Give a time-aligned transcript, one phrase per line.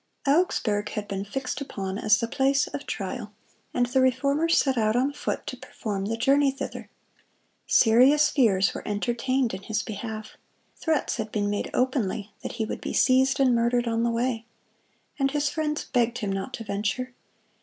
[0.27, 3.33] Augsburg had been fixed upon as the place of trial,
[3.71, 6.89] and the Reformer set out on foot to perform the journey thither.
[7.67, 10.37] Serious fears were entertained in his behalf.
[10.75, 14.43] Threats had been made openly that he would be seized and murdered on the way,
[15.19, 17.13] and his friends begged him not to venture.